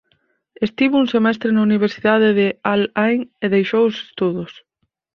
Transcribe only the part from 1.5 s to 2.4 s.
na Universidade